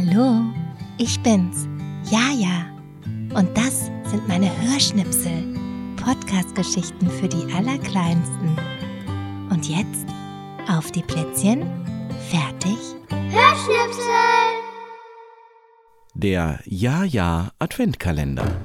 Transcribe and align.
Hallo, 0.00 0.40
ich 0.96 1.20
bin's, 1.20 1.68
Jaja. 2.10 2.64
Und 3.34 3.54
das 3.54 3.90
sind 4.10 4.26
meine 4.26 4.50
Hörschnipsel, 4.62 5.54
Podcast-Geschichten 6.02 7.10
für 7.10 7.28
die 7.28 7.52
Allerkleinsten. 7.52 8.56
Und 9.50 9.68
jetzt 9.68 10.06
auf 10.70 10.90
die 10.90 11.02
Plätzchen, 11.02 11.66
fertig, 12.30 12.78
Hörschnipsel! 13.10 14.00
Der 16.14 16.60
Ja-Ja 16.64 17.50
Adventkalender. 17.58 18.56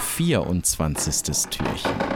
24. 0.00 1.50
Türchen. 1.50 2.15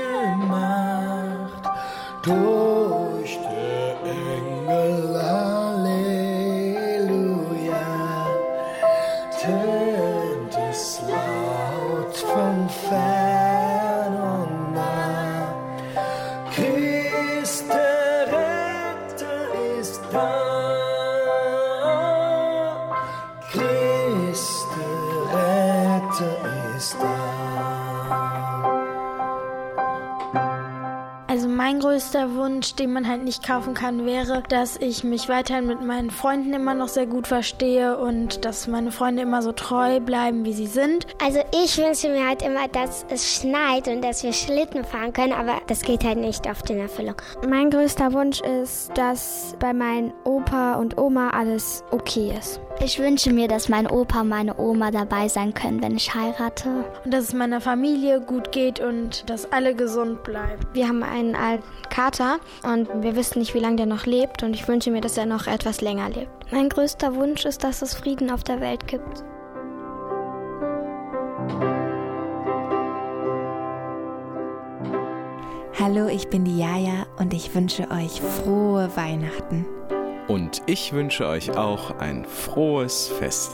mein 31.57 31.81
größter 31.81 32.35
Wunsch, 32.35 32.75
den 32.75 32.93
man 32.93 33.09
halt 33.09 33.25
nicht 33.25 33.47
kaufen 33.47 33.73
kann, 33.73 34.05
wäre, 34.05 34.43
dass 34.49 34.77
ich 34.77 35.05
mich 35.05 35.29
weiterhin 35.29 35.67
mit 35.67 35.83
meinen 35.83 36.11
Freunden 36.11 36.53
immer 36.53 36.75
noch 36.75 36.89
sehr 36.89 37.07
gut 37.07 37.27
verstehe 37.27 37.97
und 37.97 38.45
dass 38.45 38.67
meine 38.67 38.93
Freunde 38.93 39.23
immer 39.23 39.41
so 39.41 39.53
treu 39.53 40.01
bleiben, 40.01 40.45
wie 40.45 40.53
sie 40.53 40.67
sind. 40.67 41.07
Also 41.25 41.41
ich 41.65 41.79
wünsche 41.79 42.11
mir 42.11 42.29
halt 42.29 42.43
immer, 42.43 42.69
dass 42.69 43.07
es 43.09 43.35
schneit 43.35 43.89
und 43.89 44.03
dass 44.03 44.23
wir 44.23 44.35
Schlitten 44.35 44.85
fahren 44.85 45.15
können, 45.15 45.33
aber 45.33 45.61
das 45.67 45.81
geht 45.81 46.05
halt 46.05 46.19
nicht 46.19 46.47
oft 46.47 46.69
in 46.69 46.79
Erfüllung. 46.79 47.17
Mein 47.49 47.71
größter 47.71 48.13
Wunsch 48.13 48.41
ist, 48.43 48.97
dass 48.97 49.57
bei 49.59 49.73
meinem 49.73 50.13
Opa 50.25 50.75
und 50.75 50.99
Oma 50.99 51.31
alles 51.31 51.83
okay 51.91 52.35
ist. 52.39 52.61
Ich 52.85 52.99
wünsche 52.99 53.33
mir, 53.33 53.49
dass 53.49 53.69
mein 53.69 53.87
Opa 53.87 54.21
und 54.21 54.29
meine 54.29 54.59
Oma 54.59 54.91
dabei 54.91 55.29
sein 55.29 55.55
können, 55.55 55.83
wenn 55.83 55.97
ich 55.97 56.15
heirate. 56.15 56.85
Und 57.05 57.13
dass 57.13 57.25
es 57.25 57.33
meiner 57.33 57.61
Familie 57.61 58.21
gut 58.21 58.53
geht 58.53 58.81
und 58.81 59.29
dass 59.29 59.51
alle 59.51 59.75
gesund 59.75 60.23
bleiben. 60.23 60.61
Wir 60.73 60.87
haben 60.89 61.03
einen 61.03 61.35
alten 61.35 61.65
Kater 61.89 62.39
und 62.63 62.89
wir 63.03 63.17
wissen 63.17 63.39
nicht, 63.39 63.55
wie 63.55 63.61
lange 63.61 63.77
der 63.77 63.87
noch 63.87 64.07
lebt 64.07 64.43
und 64.43 64.55
ich 64.55 64.69
wünsche 64.69 64.91
mir, 64.91 65.01
dass 65.01 65.17
er 65.17 65.27
noch 65.27 65.47
etwas 65.47 65.81
länger 65.81 66.11
lebt. 66.11 66.53
Mein 66.53 66.69
größter 66.69 67.15
Wunsch 67.15 67.45
ist, 67.45 67.65
dass 67.65 67.83
es 67.83 67.95
Frieden 67.95 68.31
auf 68.31 68.45
der 68.45 68.61
Welt 68.61 68.87
gibt. 68.87 69.25
Hallo, 75.79 76.09
ich 76.09 76.29
bin 76.29 76.45
die 76.45 76.59
Jaja 76.59 77.07
und 77.19 77.33
ich 77.33 77.55
wünsche 77.55 77.91
euch 77.91 78.21
frohe 78.21 78.91
Weihnachten. 78.97 79.67
Und 80.29 80.63
ich 80.67 80.93
wünsche 80.93 81.27
euch 81.27 81.57
auch 81.57 81.99
ein 81.99 82.25
frohes 82.25 83.09
Fest. 83.09 83.53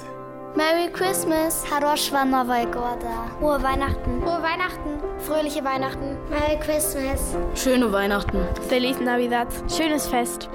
Merry 0.55 0.91
Christmas. 0.93 1.65
Haroshwa 1.71 2.25
Novogoda. 2.25 3.31
Frohe 3.39 3.63
Weihnachten. 3.63 4.23
Frohe 4.23 4.43
Weihnachten. 4.43 5.01
Fröhliche 5.19 5.65
Weihnachten. 5.65 6.17
Merry 6.29 6.59
Christmas. 6.61 7.37
Schöne 7.55 7.91
Weihnachten. 7.91 8.39
Feliz 8.69 9.01
Navidad. 9.01 9.49
Schönes 9.71 10.07
Fest. 10.07 10.49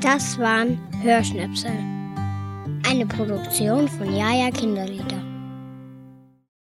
Das 0.00 0.38
waren 0.38 0.78
Hörschnipsel. 1.02 1.72
Eine 2.88 3.04
Produktion 3.06 3.86
von 3.86 4.16
Jaja 4.16 4.50
Kinderlieder. 4.50 5.29